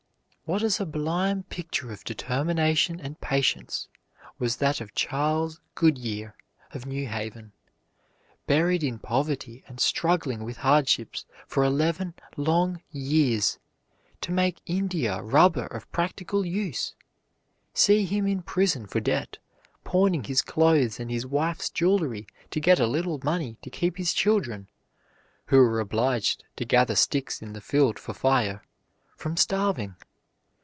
[0.43, 3.87] What a sublime picture of determination and patience
[4.37, 6.35] was that of Charles Goodyear,
[6.73, 7.53] of New Haven,
[8.47, 13.59] buried in poverty and struggling with hardships for eleven long years,
[14.19, 16.95] to make India rubber of practical use!
[17.73, 19.37] See him in prison for debt;
[19.85, 24.11] pawning his clothes and his wife's jewelry to get a little money to keep his
[24.11, 24.67] children
[25.45, 28.65] (who were obliged to gather sticks in the field for fire)
[29.15, 29.95] from starving.